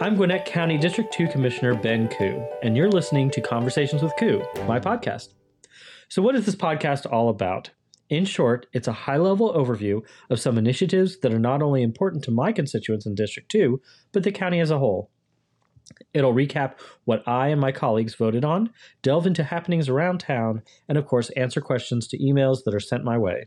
I'm 0.00 0.16
Gwinnett 0.16 0.44
County 0.44 0.76
District 0.76 1.12
2 1.12 1.28
Commissioner 1.28 1.72
Ben 1.72 2.08
Ku, 2.08 2.44
and 2.64 2.76
you're 2.76 2.90
listening 2.90 3.30
to 3.30 3.40
Conversations 3.40 4.02
with 4.02 4.12
Ku, 4.18 4.42
my 4.66 4.80
podcast. 4.80 5.34
So, 6.08 6.20
what 6.20 6.34
is 6.34 6.46
this 6.46 6.56
podcast 6.56 7.10
all 7.10 7.28
about? 7.28 7.70
In 8.10 8.24
short, 8.24 8.66
it's 8.72 8.88
a 8.88 8.92
high 8.92 9.18
level 9.18 9.54
overview 9.54 10.02
of 10.30 10.40
some 10.40 10.58
initiatives 10.58 11.20
that 11.20 11.32
are 11.32 11.38
not 11.38 11.62
only 11.62 11.84
important 11.84 12.24
to 12.24 12.32
my 12.32 12.50
constituents 12.50 13.06
in 13.06 13.14
District 13.14 13.48
2, 13.48 13.80
but 14.10 14.24
the 14.24 14.32
county 14.32 14.58
as 14.58 14.72
a 14.72 14.80
whole. 14.80 15.12
It'll 16.12 16.34
recap 16.34 16.74
what 17.04 17.26
I 17.26 17.48
and 17.48 17.60
my 17.60 17.72
colleagues 17.72 18.14
voted 18.14 18.44
on, 18.44 18.70
delve 19.02 19.26
into 19.26 19.44
happenings 19.44 19.88
around 19.88 20.20
town, 20.20 20.62
and 20.88 20.96
of 20.96 21.06
course, 21.06 21.30
answer 21.30 21.60
questions 21.60 22.06
to 22.08 22.18
emails 22.18 22.64
that 22.64 22.74
are 22.74 22.80
sent 22.80 23.04
my 23.04 23.18
way. 23.18 23.46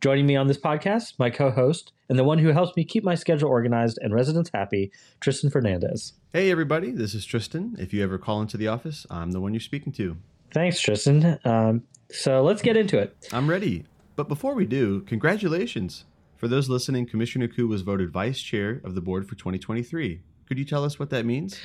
Joining 0.00 0.26
me 0.26 0.36
on 0.36 0.46
this 0.46 0.58
podcast, 0.58 1.14
my 1.18 1.30
co 1.30 1.50
host, 1.50 1.92
and 2.08 2.18
the 2.18 2.24
one 2.24 2.38
who 2.38 2.48
helps 2.48 2.76
me 2.76 2.84
keep 2.84 3.02
my 3.02 3.14
schedule 3.14 3.48
organized 3.48 3.98
and 4.00 4.14
residents 4.14 4.50
happy, 4.52 4.92
Tristan 5.20 5.50
Fernandez. 5.50 6.12
Hey, 6.32 6.50
everybody, 6.50 6.90
this 6.90 7.14
is 7.14 7.24
Tristan. 7.24 7.76
If 7.78 7.92
you 7.92 8.02
ever 8.02 8.18
call 8.18 8.40
into 8.40 8.56
the 8.56 8.68
office, 8.68 9.06
I'm 9.10 9.32
the 9.32 9.40
one 9.40 9.54
you're 9.54 9.60
speaking 9.60 9.92
to. 9.94 10.16
Thanks, 10.52 10.80
Tristan. 10.80 11.38
Um, 11.44 11.82
so 12.10 12.42
let's 12.42 12.62
get 12.62 12.76
into 12.76 12.98
it. 12.98 13.16
I'm 13.32 13.48
ready. 13.48 13.84
But 14.16 14.28
before 14.28 14.54
we 14.54 14.64
do, 14.64 15.00
congratulations. 15.02 16.04
For 16.36 16.48
those 16.48 16.68
listening, 16.68 17.06
Commissioner 17.06 17.48
Ku 17.48 17.66
was 17.66 17.82
voted 17.82 18.10
vice 18.10 18.40
chair 18.40 18.80
of 18.84 18.94
the 18.94 19.00
board 19.00 19.26
for 19.28 19.34
2023. 19.34 20.20
Could 20.46 20.58
you 20.58 20.64
tell 20.64 20.84
us 20.84 20.98
what 20.98 21.10
that 21.10 21.26
means? 21.26 21.60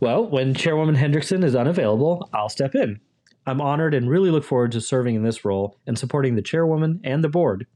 Well, 0.00 0.26
when 0.26 0.54
Chairwoman 0.54 0.96
Hendrickson 0.96 1.44
is 1.44 1.54
unavailable, 1.54 2.28
I'll 2.32 2.48
step 2.48 2.74
in. 2.74 3.00
I'm 3.46 3.60
honored 3.60 3.94
and 3.94 4.08
really 4.08 4.30
look 4.30 4.44
forward 4.44 4.72
to 4.72 4.80
serving 4.80 5.16
in 5.16 5.22
this 5.22 5.44
role 5.44 5.76
and 5.86 5.98
supporting 5.98 6.34
the 6.34 6.42
chairwoman 6.42 7.00
and 7.04 7.22
the 7.22 7.28
board. 7.28 7.66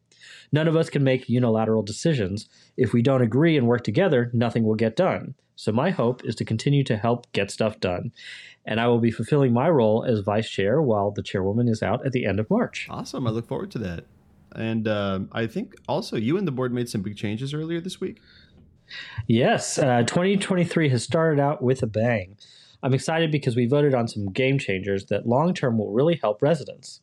None 0.52 0.68
of 0.68 0.76
us 0.76 0.88
can 0.90 1.02
make 1.02 1.28
unilateral 1.28 1.82
decisions. 1.82 2.48
If 2.76 2.92
we 2.92 3.02
don't 3.02 3.22
agree 3.22 3.56
and 3.56 3.66
work 3.66 3.82
together, 3.82 4.30
nothing 4.32 4.64
will 4.64 4.76
get 4.76 4.96
done. 4.96 5.34
So, 5.56 5.72
my 5.72 5.90
hope 5.90 6.24
is 6.24 6.34
to 6.36 6.44
continue 6.44 6.84
to 6.84 6.96
help 6.96 7.30
get 7.32 7.50
stuff 7.50 7.80
done. 7.80 8.12
And 8.64 8.78
I 8.78 8.88
will 8.88 8.98
be 8.98 9.10
fulfilling 9.10 9.52
my 9.52 9.68
role 9.68 10.04
as 10.04 10.20
vice 10.20 10.48
chair 10.48 10.82
while 10.82 11.10
the 11.10 11.22
chairwoman 11.22 11.68
is 11.68 11.82
out 11.82 12.04
at 12.04 12.12
the 12.12 12.26
end 12.26 12.38
of 12.38 12.50
March. 12.50 12.86
Awesome. 12.90 13.26
I 13.26 13.30
look 13.30 13.48
forward 13.48 13.70
to 13.72 13.78
that. 13.78 14.04
And 14.54 14.86
uh, 14.86 15.20
I 15.32 15.46
think 15.46 15.74
also 15.88 16.16
you 16.16 16.36
and 16.36 16.46
the 16.46 16.52
board 16.52 16.72
made 16.72 16.88
some 16.88 17.02
big 17.02 17.16
changes 17.16 17.54
earlier 17.54 17.80
this 17.80 18.00
week. 18.00 18.20
Yes, 19.26 19.78
uh, 19.78 20.02
2023 20.02 20.88
has 20.90 21.02
started 21.02 21.40
out 21.40 21.62
with 21.62 21.82
a 21.82 21.86
bang. 21.86 22.36
I'm 22.82 22.94
excited 22.94 23.32
because 23.32 23.56
we 23.56 23.66
voted 23.66 23.94
on 23.94 24.08
some 24.08 24.32
game 24.32 24.58
changers 24.58 25.06
that 25.06 25.26
long 25.26 25.54
term 25.54 25.78
will 25.78 25.92
really 25.92 26.18
help 26.22 26.42
residents. 26.42 27.00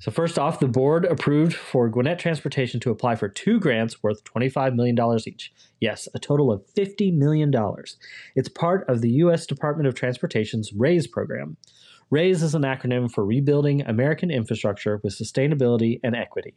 So, 0.00 0.10
first 0.10 0.38
off, 0.38 0.58
the 0.58 0.66
board 0.66 1.04
approved 1.04 1.54
for 1.54 1.88
Gwinnett 1.88 2.18
Transportation 2.18 2.80
to 2.80 2.90
apply 2.90 3.14
for 3.14 3.28
two 3.28 3.60
grants 3.60 4.02
worth 4.02 4.24
$25 4.24 4.74
million 4.74 4.98
each. 5.26 5.52
Yes, 5.80 6.08
a 6.14 6.18
total 6.18 6.50
of 6.50 6.64
$50 6.76 7.16
million. 7.16 7.52
It's 8.34 8.48
part 8.48 8.88
of 8.88 9.00
the 9.00 9.10
U.S. 9.10 9.46
Department 9.46 9.86
of 9.86 9.94
Transportation's 9.94 10.72
RAISE 10.72 11.06
program. 11.06 11.56
RAISE 12.14 12.44
is 12.44 12.54
an 12.54 12.62
acronym 12.62 13.10
for 13.10 13.24
Rebuilding 13.24 13.82
American 13.82 14.30
Infrastructure 14.30 15.00
with 15.02 15.18
Sustainability 15.18 15.98
and 16.04 16.14
Equity. 16.14 16.54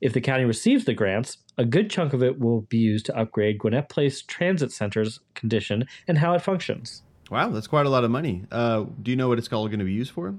If 0.00 0.14
the 0.14 0.22
county 0.22 0.46
receives 0.46 0.86
the 0.86 0.94
grants, 0.94 1.36
a 1.58 1.66
good 1.66 1.90
chunk 1.90 2.14
of 2.14 2.22
it 2.22 2.40
will 2.40 2.62
be 2.62 2.78
used 2.78 3.04
to 3.04 3.14
upgrade 3.18 3.58
Gwinnett 3.58 3.90
Place 3.90 4.22
Transit 4.22 4.72
Center's 4.72 5.20
condition 5.34 5.84
and 6.08 6.16
how 6.16 6.32
it 6.32 6.40
functions. 6.40 7.02
Wow, 7.30 7.50
that's 7.50 7.66
quite 7.66 7.84
a 7.84 7.90
lot 7.90 8.02
of 8.02 8.10
money. 8.10 8.46
Uh, 8.50 8.86
do 9.02 9.10
you 9.10 9.16
know 9.18 9.28
what 9.28 9.36
it's 9.36 9.52
all 9.52 9.66
going 9.66 9.80
to 9.80 9.84
be 9.84 9.92
used 9.92 10.12
for? 10.12 10.34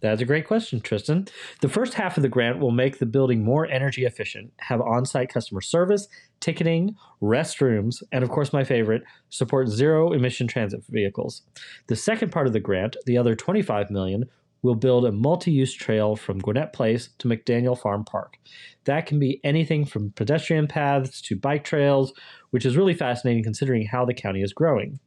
That's 0.00 0.22
a 0.22 0.26
great 0.26 0.46
question, 0.46 0.80
Tristan. 0.80 1.28
The 1.60 1.68
first 1.68 1.94
half 1.94 2.16
of 2.16 2.22
the 2.22 2.28
grant 2.28 2.58
will 2.58 2.70
make 2.70 2.98
the 2.98 3.06
building 3.06 3.44
more 3.44 3.66
energy 3.66 4.04
efficient, 4.04 4.52
have 4.58 4.80
on 4.80 5.04
site 5.04 5.28
customer 5.28 5.60
service, 5.60 6.08
ticketing, 6.40 6.96
restrooms, 7.22 8.02
and 8.10 8.24
of 8.24 8.30
course, 8.30 8.52
my 8.52 8.64
favorite, 8.64 9.02
support 9.28 9.68
zero 9.68 10.12
emission 10.12 10.46
transit 10.46 10.82
vehicles. 10.88 11.42
The 11.88 11.96
second 11.96 12.32
part 12.32 12.46
of 12.46 12.54
the 12.54 12.60
grant, 12.60 12.96
the 13.04 13.18
other 13.18 13.34
25 13.34 13.90
million, 13.90 14.24
will 14.62 14.74
build 14.74 15.04
a 15.06 15.12
multi-use 15.12 15.72
trail 15.72 16.16
from 16.16 16.38
Gwinnett 16.38 16.72
Place 16.72 17.10
to 17.18 17.28
McDaniel 17.28 17.78
Farm 17.78 18.04
Park. 18.04 18.38
That 18.84 19.06
can 19.06 19.18
be 19.18 19.40
anything 19.42 19.84
from 19.84 20.12
pedestrian 20.12 20.66
paths 20.66 21.20
to 21.22 21.36
bike 21.36 21.64
trails, 21.64 22.12
which 22.50 22.66
is 22.66 22.76
really 22.76 22.94
fascinating 22.94 23.42
considering 23.42 23.86
how 23.86 24.04
the 24.04 24.14
county 24.14 24.42
is 24.42 24.52
growing. 24.52 24.98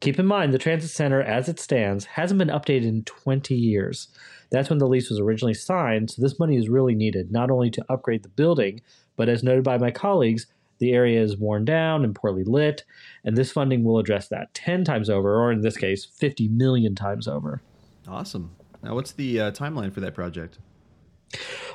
Keep 0.00 0.18
in 0.18 0.26
mind, 0.26 0.54
the 0.54 0.58
transit 0.58 0.90
center 0.90 1.20
as 1.20 1.48
it 1.48 1.60
stands 1.60 2.06
hasn't 2.06 2.38
been 2.38 2.48
updated 2.48 2.88
in 2.88 3.04
20 3.04 3.54
years. 3.54 4.08
That's 4.50 4.70
when 4.70 4.78
the 4.78 4.88
lease 4.88 5.10
was 5.10 5.20
originally 5.20 5.54
signed, 5.54 6.10
so 6.10 6.22
this 6.22 6.38
money 6.38 6.56
is 6.56 6.70
really 6.70 6.94
needed, 6.94 7.30
not 7.30 7.50
only 7.50 7.70
to 7.70 7.84
upgrade 7.90 8.22
the 8.22 8.30
building, 8.30 8.80
but 9.16 9.28
as 9.28 9.42
noted 9.42 9.62
by 9.62 9.76
my 9.76 9.90
colleagues, 9.90 10.46
the 10.78 10.92
area 10.92 11.22
is 11.22 11.36
worn 11.36 11.66
down 11.66 12.02
and 12.02 12.14
poorly 12.14 12.44
lit, 12.44 12.84
and 13.24 13.36
this 13.36 13.52
funding 13.52 13.84
will 13.84 13.98
address 13.98 14.28
that 14.28 14.54
10 14.54 14.84
times 14.84 15.10
over, 15.10 15.38
or 15.38 15.52
in 15.52 15.60
this 15.60 15.76
case, 15.76 16.06
50 16.06 16.48
million 16.48 16.94
times 16.94 17.28
over. 17.28 17.60
Awesome. 18.08 18.52
Now, 18.82 18.94
what's 18.94 19.12
the 19.12 19.38
uh, 19.38 19.50
timeline 19.50 19.92
for 19.92 20.00
that 20.00 20.14
project? 20.14 20.58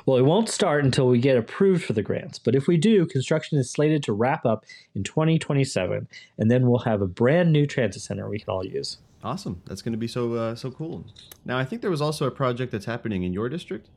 Well, 0.06 0.18
it 0.18 0.24
won't 0.24 0.48
start 0.48 0.84
until 0.84 1.08
we 1.08 1.18
get 1.18 1.36
approved 1.36 1.84
for 1.84 1.92
the 1.92 2.02
grants, 2.02 2.38
but 2.38 2.54
if 2.54 2.68
we 2.68 2.76
do, 2.76 3.06
construction 3.06 3.58
is 3.58 3.72
slated 3.72 4.04
to 4.04 4.12
wrap 4.12 4.46
up 4.46 4.64
in 4.94 5.02
2027, 5.02 6.06
and 6.38 6.50
then 6.50 6.68
we'll 6.68 6.78
have 6.78 7.02
a 7.02 7.08
brand 7.08 7.52
new 7.52 7.66
transit 7.66 8.02
center 8.02 8.28
we 8.28 8.38
can 8.38 8.48
all 8.48 8.64
use. 8.64 8.98
Awesome. 9.24 9.60
That's 9.66 9.82
going 9.82 9.94
to 9.94 9.98
be 9.98 10.06
so 10.06 10.34
uh, 10.34 10.54
so 10.54 10.70
cool. 10.70 11.04
Now, 11.44 11.58
I 11.58 11.64
think 11.64 11.82
there 11.82 11.90
was 11.90 12.00
also 12.00 12.24
a 12.28 12.30
project 12.30 12.70
that's 12.70 12.84
happening 12.84 13.24
in 13.24 13.32
your 13.32 13.48
district. 13.48 13.88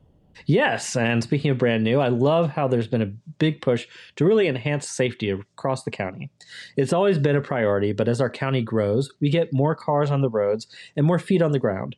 Yes, 0.46 0.96
and 0.96 1.22
speaking 1.22 1.52
of 1.52 1.58
brand 1.58 1.84
new, 1.84 2.00
I 2.00 2.08
love 2.08 2.50
how 2.50 2.66
there's 2.66 2.88
been 2.88 3.02
a 3.02 3.12
big 3.38 3.60
push 3.60 3.86
to 4.16 4.24
really 4.24 4.48
enhance 4.48 4.88
safety 4.88 5.30
across 5.30 5.84
the 5.84 5.90
county. 5.92 6.30
It's 6.76 6.92
always 6.92 7.18
been 7.18 7.36
a 7.36 7.40
priority, 7.40 7.92
but 7.92 8.08
as 8.08 8.20
our 8.20 8.30
county 8.30 8.62
grows, 8.62 9.12
we 9.20 9.30
get 9.30 9.52
more 9.52 9.76
cars 9.76 10.10
on 10.10 10.22
the 10.22 10.28
roads 10.28 10.66
and 10.96 11.06
more 11.06 11.18
feet 11.20 11.42
on 11.42 11.52
the 11.52 11.58
ground, 11.60 11.94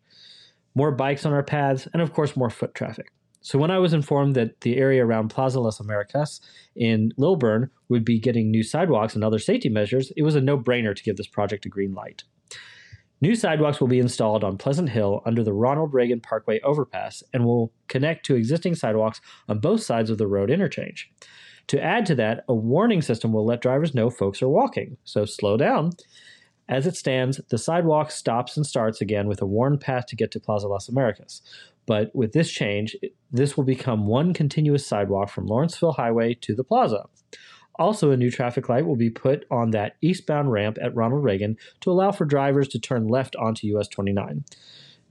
more 0.74 0.90
bikes 0.90 1.24
on 1.24 1.32
our 1.32 1.42
paths, 1.42 1.88
and 1.94 2.02
of 2.02 2.12
course, 2.12 2.36
more 2.36 2.50
foot 2.50 2.74
traffic. 2.74 3.12
So 3.42 3.58
when 3.58 3.70
I 3.70 3.78
was 3.78 3.92
informed 3.92 4.34
that 4.36 4.60
the 4.60 4.76
area 4.76 5.04
around 5.04 5.28
Plaza 5.28 5.60
Las 5.60 5.80
Americas 5.80 6.40
in 6.76 7.12
Lilburn 7.16 7.70
would 7.88 8.04
be 8.04 8.18
getting 8.18 8.50
new 8.50 8.62
sidewalks 8.62 9.14
and 9.14 9.24
other 9.24 9.38
safety 9.38 9.68
measures, 9.68 10.12
it 10.16 10.22
was 10.22 10.36
a 10.36 10.40
no-brainer 10.40 10.94
to 10.94 11.02
give 11.02 11.16
this 11.16 11.26
project 11.26 11.66
a 11.66 11.68
green 11.68 11.92
light. 11.92 12.22
New 13.20 13.34
sidewalks 13.34 13.80
will 13.80 13.88
be 13.88 14.00
installed 14.00 14.42
on 14.42 14.58
Pleasant 14.58 14.88
Hill 14.88 15.22
under 15.24 15.44
the 15.44 15.52
Ronald 15.52 15.92
Reagan 15.92 16.20
Parkway 16.20 16.60
overpass 16.60 17.22
and 17.32 17.44
will 17.44 17.72
connect 17.88 18.26
to 18.26 18.34
existing 18.34 18.74
sidewalks 18.74 19.20
on 19.48 19.60
both 19.60 19.82
sides 19.82 20.10
of 20.10 20.18
the 20.18 20.26
road 20.26 20.50
interchange. 20.50 21.10
To 21.68 21.82
add 21.82 22.06
to 22.06 22.14
that, 22.16 22.44
a 22.48 22.54
warning 22.54 23.02
system 23.02 23.32
will 23.32 23.46
let 23.46 23.60
drivers 23.60 23.94
know 23.94 24.10
folks 24.10 24.42
are 24.42 24.48
walking, 24.48 24.96
so 25.04 25.24
slow 25.24 25.56
down. 25.56 25.92
As 26.68 26.86
it 26.86 26.96
stands, 26.96 27.40
the 27.48 27.58
sidewalk 27.58 28.10
stops 28.10 28.56
and 28.56 28.66
starts 28.66 29.00
again 29.00 29.28
with 29.28 29.42
a 29.42 29.46
worn 29.46 29.78
path 29.78 30.06
to 30.06 30.16
get 30.16 30.30
to 30.32 30.40
Plaza 30.40 30.68
Las 30.68 30.88
Americas. 30.88 31.42
But 31.86 32.14
with 32.14 32.32
this 32.32 32.50
change, 32.50 32.96
this 33.32 33.56
will 33.56 33.64
become 33.64 34.06
one 34.06 34.34
continuous 34.34 34.86
sidewalk 34.86 35.30
from 35.30 35.46
Lawrenceville 35.46 35.92
Highway 35.92 36.34
to 36.42 36.54
the 36.54 36.64
plaza. 36.64 37.06
Also, 37.76 38.10
a 38.10 38.16
new 38.16 38.30
traffic 38.30 38.68
light 38.68 38.86
will 38.86 38.96
be 38.96 39.10
put 39.10 39.46
on 39.50 39.70
that 39.70 39.96
eastbound 40.02 40.52
ramp 40.52 40.76
at 40.82 40.94
Ronald 40.94 41.24
Reagan 41.24 41.56
to 41.80 41.90
allow 41.90 42.12
for 42.12 42.26
drivers 42.26 42.68
to 42.68 42.78
turn 42.78 43.08
left 43.08 43.34
onto 43.36 43.66
US 43.78 43.88
29. 43.88 44.44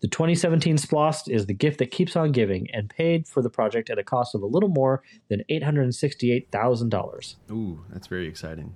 The 0.02 0.08
2017 0.08 0.78
SPLOST 0.78 1.30
is 1.30 1.46
the 1.46 1.54
gift 1.54 1.78
that 1.80 1.92
keeps 1.92 2.16
on 2.16 2.32
giving 2.32 2.68
and 2.72 2.90
paid 2.90 3.28
for 3.28 3.42
the 3.42 3.50
project 3.50 3.90
at 3.90 4.00
a 4.00 4.04
cost 4.04 4.34
of 4.34 4.42
a 4.42 4.48
little 4.48 4.70
more 4.70 5.04
than 5.30 5.44
$868,000. 5.50 7.36
Ooh, 7.52 7.86
that's 7.92 8.08
very 8.08 8.28
exciting. 8.28 8.76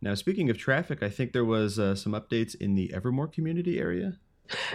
Now, 0.00 0.14
speaking 0.14 0.50
of 0.50 0.58
traffic, 0.58 1.02
I 1.02 1.08
think 1.08 1.32
there 1.32 1.44
was 1.44 1.78
uh, 1.78 1.96
some 1.96 2.12
updates 2.12 2.54
in 2.54 2.74
the 2.74 2.92
Evermore 2.92 3.26
community 3.26 3.80
area. 3.80 4.18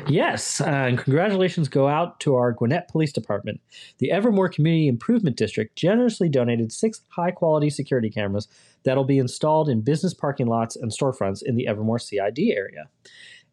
Yes, 0.07 0.61
uh, 0.61 0.65
and 0.65 0.97
congratulations 0.97 1.69
go 1.69 1.87
out 1.87 2.19
to 2.21 2.35
our 2.35 2.51
Gwinnett 2.51 2.89
Police 2.89 3.13
Department. 3.13 3.61
The 3.99 4.11
Evermore 4.11 4.49
Community 4.49 4.87
Improvement 4.87 5.37
District 5.37 5.75
generously 5.75 6.29
donated 6.29 6.71
six 6.71 7.01
high 7.09 7.31
quality 7.31 7.69
security 7.69 8.09
cameras 8.09 8.47
that'll 8.83 9.03
be 9.03 9.19
installed 9.19 9.69
in 9.69 9.81
business 9.81 10.13
parking 10.13 10.47
lots 10.47 10.75
and 10.75 10.91
storefronts 10.91 11.41
in 11.43 11.55
the 11.55 11.67
Evermore 11.67 11.99
CID 11.99 12.39
area. 12.39 12.89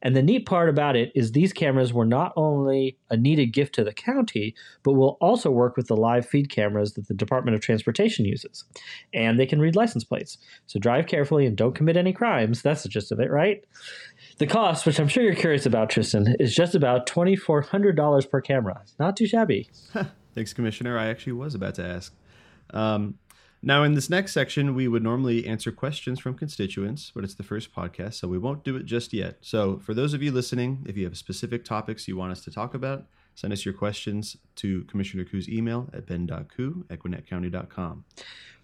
And 0.03 0.15
the 0.15 0.23
neat 0.23 0.47
part 0.47 0.69
about 0.69 0.97
it 0.97 1.11
is 1.15 1.33
these 1.33 1.53
cameras 1.53 1.93
were 1.93 2.05
not 2.05 2.33
only 2.37 2.97
a 3.11 3.17
needed 3.17 3.47
gift 3.47 3.75
to 3.75 3.85
the 3.85 3.93
county, 3.93 4.55
but 4.83 4.93
will 4.93 5.19
also 5.21 5.51
work 5.51 5.77
with 5.77 5.89
the 5.89 5.97
live 5.97 6.27
feed 6.27 6.51
cameras 6.51 6.93
that 6.95 7.09
the 7.09 7.15
Department 7.15 7.57
of 7.57 7.61
Transportation 7.61 8.25
uses. 8.25 8.65
And 9.13 9.39
they 9.39 9.47
can 9.47 9.61
read 9.61 9.75
license 9.75 10.05
plates. 10.05 10.39
So 10.67 10.79
drive 10.79 11.07
carefully 11.07 11.47
and 11.47 11.57
don't 11.57 11.75
commit 11.75 11.97
any 11.97 12.13
crimes. 12.13 12.63
That's 12.63 12.85
the 12.85 12.89
gist 12.89 13.11
of 13.11 13.19
it, 13.19 13.31
right? 13.31 13.65
The 14.39 14.47
cost, 14.47 14.87
which 14.87 15.01
I'm 15.01 15.09
sure 15.09 15.25
you're 15.25 15.35
curious 15.35 15.67
about, 15.67 15.91
Tristan, 15.91 16.37
is 16.39 16.55
just 16.55 16.77
about 16.77 17.09
$2,400 17.09 18.31
per 18.31 18.41
camera. 18.41 18.83
Not 18.99 19.17
too 19.17 19.27
shabby. 19.27 19.69
Thanks, 20.35 20.53
Commissioner. 20.53 20.97
I 20.97 21.09
actually 21.09 21.33
was 21.33 21.57
about 21.57 21.75
to 21.75 21.85
ask. 21.85 22.15
Um, 22.71 23.17
now, 23.61 23.83
in 23.83 23.95
this 23.95 24.09
next 24.09 24.33
section, 24.33 24.77
we 24.77 24.87
would 24.87 25.03
normally 25.03 25.45
answer 25.45 25.73
questions 25.73 26.21
from 26.21 26.35
constituents, 26.35 27.11
but 27.13 27.25
it's 27.25 27.35
the 27.35 27.43
first 27.43 27.75
podcast, 27.75 28.15
so 28.15 28.29
we 28.29 28.39
won't 28.39 28.63
do 28.63 28.77
it 28.77 28.87
just 28.87 29.13
yet. 29.13 29.39
So, 29.41 29.81
for 29.81 29.95
those 29.95 30.15
of 30.15 30.23
you 30.23 30.31
listening, 30.31 30.87
if 30.89 30.97
you 30.97 31.05
have 31.05 31.19
specific 31.19 31.65
topics 31.65 32.07
you 32.07 32.17
want 32.17 32.31
us 32.31 32.41
to 32.43 32.53
talk 32.53 32.75
about, 32.75 33.07
Send 33.39 33.53
us 33.53 33.65
your 33.65 33.73
questions 33.73 34.37
to 34.57 34.83
Commissioner 34.87 35.23
Ku's 35.23 35.49
email 35.49 35.89
at 35.93 36.07
ben.ku 36.07 36.85
at 36.91 36.99
gwinnettcounty.com. 36.99 38.05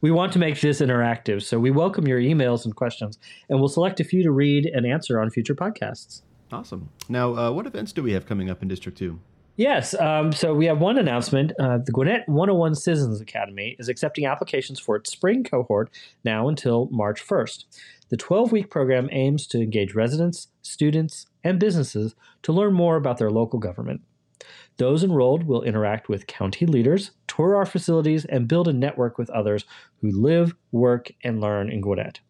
We 0.01 0.11
want 0.11 0.33
to 0.33 0.41
make 0.41 0.61
this 0.61 0.81
interactive, 0.81 1.45
so 1.45 1.61
we 1.61 1.71
welcome 1.71 2.09
your 2.09 2.19
emails 2.19 2.65
and 2.65 2.75
questions, 2.75 3.17
and 3.49 3.61
we'll 3.61 3.69
select 3.69 4.01
a 4.01 4.05
few 4.05 4.25
to 4.25 4.33
read 4.33 4.67
and 4.67 4.85
answer 4.85 5.21
on 5.21 5.31
future 5.31 5.55
podcasts. 5.55 6.23
Awesome. 6.51 6.89
Now, 7.09 7.37
uh, 7.37 7.53
what 7.53 7.69
events 7.69 7.93
do 7.93 8.03
we 8.03 8.15
have 8.15 8.27
coming 8.27 8.51
up 8.51 8.63
in 8.63 8.69
District 8.69 8.99
2? 8.99 9.17
Yes, 9.55 9.95
um, 9.95 10.33
so 10.33 10.53
we 10.53 10.67
have 10.67 10.81
one 10.81 10.99
announcement. 10.99 11.53
Uh, 11.61 11.79
the 11.79 11.93
Gwinnett 11.93 12.29
101 12.29 12.75
Citizens 12.75 13.21
Academy 13.21 13.77
is 13.79 13.89
accepting 13.89 14.27
applications 14.27 14.81
for 14.81 14.97
its 14.97 15.09
spring 15.09 15.45
cohort 15.45 15.89
now 16.25 16.49
until 16.49 16.89
March 16.91 17.25
1st. 17.25 17.65
The 18.09 18.17
12 18.17 18.51
week 18.51 18.71
program 18.71 19.09
aims 19.13 19.47
to 19.47 19.63
engage 19.63 19.95
residents, 19.95 20.49
students, 20.63 21.27
and 21.45 21.61
businesses 21.61 22.17
to 22.43 22.53
learn 22.53 22.75
more 22.75 22.97
about 22.97 23.19
their 23.19 23.31
local 23.31 23.61
government. 23.61 24.01
Those 24.77 25.05
enrolled 25.05 25.45
will 25.45 25.63
interact 25.63 26.09
with 26.09 26.27
county 26.27 26.67
leaders, 26.67 27.13
tour 27.29 27.57
our 27.57 27.67
facilities, 27.67 28.25
and 28.25 28.49
build 28.49 28.69
a 28.69 28.73
network 28.73 29.19
with 29.19 29.31
others 29.31 29.65
who 30.01 30.11
live, 30.11 30.55
work, 30.73 31.13
and 31.23 31.41
learn 31.41 31.71
in 31.71 31.81
Gwinnett. 31.81 32.21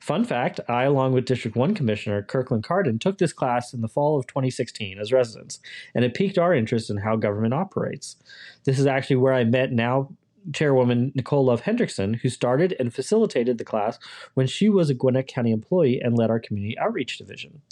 Fun 0.00 0.24
fact 0.24 0.60
I, 0.68 0.84
along 0.84 1.12
with 1.12 1.24
District 1.24 1.56
1 1.56 1.74
Commissioner 1.74 2.22
Kirkland 2.22 2.64
Carden, 2.64 2.98
took 2.98 3.18
this 3.18 3.32
class 3.32 3.74
in 3.74 3.80
the 3.80 3.88
fall 3.88 4.18
of 4.18 4.26
2016 4.26 4.98
as 4.98 5.12
residents, 5.12 5.60
and 5.94 6.04
it 6.04 6.14
piqued 6.14 6.38
our 6.38 6.54
interest 6.54 6.90
in 6.90 6.98
how 6.98 7.16
government 7.16 7.54
operates. 7.54 8.16
This 8.64 8.78
is 8.78 8.86
actually 8.86 9.16
where 9.16 9.34
I 9.34 9.44
met 9.44 9.72
now 9.72 10.10
Chairwoman 10.52 11.12
Nicole 11.14 11.44
Love 11.44 11.62
Hendrickson, 11.62 12.20
who 12.20 12.28
started 12.28 12.74
and 12.78 12.94
facilitated 12.94 13.58
the 13.58 13.64
class 13.64 13.98
when 14.34 14.46
she 14.46 14.68
was 14.68 14.90
a 14.90 14.94
Gwinnett 14.94 15.26
County 15.26 15.50
employee 15.50 16.00
and 16.00 16.16
led 16.16 16.30
our 16.30 16.40
community 16.40 16.78
outreach 16.78 17.18
division. 17.18 17.62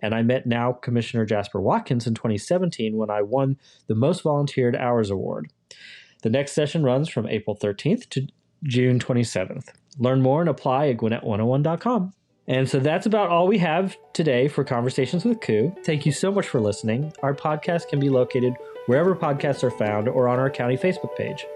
And 0.00 0.14
I 0.14 0.22
met 0.22 0.46
now 0.46 0.72
Commissioner 0.72 1.24
Jasper 1.24 1.60
Watkins 1.60 2.06
in 2.06 2.14
2017 2.14 2.96
when 2.96 3.10
I 3.10 3.22
won 3.22 3.58
the 3.86 3.94
Most 3.94 4.22
Volunteered 4.22 4.76
Hours 4.76 5.10
Award. 5.10 5.50
The 6.22 6.30
next 6.30 6.52
session 6.52 6.82
runs 6.82 7.08
from 7.08 7.28
April 7.28 7.56
13th 7.56 8.08
to 8.10 8.26
June 8.62 8.98
27th. 8.98 9.68
Learn 9.98 10.22
more 10.22 10.40
and 10.40 10.48
apply 10.48 10.88
at 10.88 10.96
Gwinnett101.com. 10.96 12.12
And 12.46 12.68
so 12.68 12.78
that's 12.78 13.06
about 13.06 13.30
all 13.30 13.46
we 13.46 13.58
have 13.58 13.96
today 14.12 14.48
for 14.48 14.64
Conversations 14.64 15.24
with 15.24 15.40
Ku. 15.40 15.74
Thank 15.84 16.04
you 16.04 16.12
so 16.12 16.30
much 16.30 16.46
for 16.46 16.60
listening. 16.60 17.12
Our 17.22 17.34
podcast 17.34 17.88
can 17.88 18.00
be 18.00 18.10
located 18.10 18.54
wherever 18.86 19.14
podcasts 19.14 19.62
are 19.62 19.70
found 19.70 20.08
or 20.08 20.28
on 20.28 20.38
our 20.38 20.50
county 20.50 20.76
Facebook 20.76 21.16
page. 21.16 21.46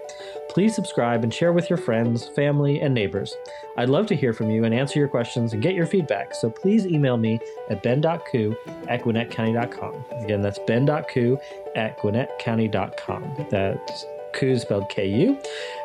Please 0.49 0.73
subscribe 0.73 1.23
and 1.23 1.33
share 1.33 1.53
with 1.53 1.69
your 1.69 1.77
friends, 1.77 2.27
family, 2.29 2.81
and 2.81 2.93
neighbors. 2.93 3.35
I'd 3.77 3.89
love 3.89 4.07
to 4.07 4.15
hear 4.15 4.33
from 4.33 4.49
you 4.49 4.63
and 4.63 4.73
answer 4.73 4.99
your 4.99 5.07
questions 5.07 5.53
and 5.53 5.61
get 5.61 5.75
your 5.75 5.85
feedback, 5.85 6.33
so 6.33 6.49
please 6.49 6.85
email 6.85 7.17
me 7.17 7.39
at 7.69 7.83
ben.ku 7.83 8.55
at 8.87 9.03
gwinnettcounty.com. 9.03 10.05
Again, 10.23 10.41
that's 10.41 10.59
ben.ku 10.59 11.37
at 11.75 11.99
gwinnettcounty.com. 11.99 13.47
That's 13.49 14.05
Ku 14.33 14.57
spelled 14.57 14.89
K 14.89 15.07
U, 15.07 15.37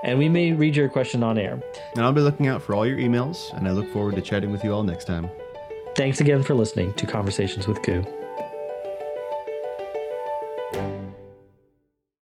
and 0.03 0.19
we 0.19 0.29
may 0.29 0.53
read 0.53 0.77
your 0.77 0.89
question 0.89 1.23
on 1.23 1.39
air. 1.39 1.61
And 1.95 2.05
I'll 2.05 2.13
be 2.13 2.21
looking 2.21 2.47
out 2.47 2.63
for 2.63 2.75
all 2.75 2.87
your 2.87 2.99
emails, 2.99 3.57
and 3.57 3.67
I 3.67 3.71
look 3.71 3.91
forward 3.93 4.17
to 4.17 4.23
chatting 4.23 4.51
with 4.51 4.63
you 4.65 4.73
all 4.73 4.83
next 4.83 5.07
time. 5.07 5.31
Thanks 5.95 6.21
again 6.21 6.43
for 6.43 6.55
listening 6.55 6.93
to 6.95 7.07
Conversations 7.07 7.67
with 7.67 7.83
Ku. 7.83 8.24